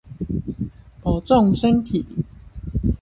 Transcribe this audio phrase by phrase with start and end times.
[1.03, 2.03] 保重身體